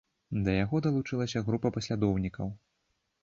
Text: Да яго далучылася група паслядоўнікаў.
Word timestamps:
Да 0.45 0.53
яго 0.63 0.79
далучылася 0.85 1.43
група 1.49 1.71
паслядоўнікаў. 1.77 2.47